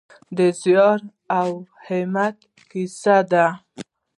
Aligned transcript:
د 0.37 0.39
زیار 0.61 0.99
او 1.39 1.49
همت 1.87 2.37
کیسه 2.69 3.17
ده. 3.31 3.45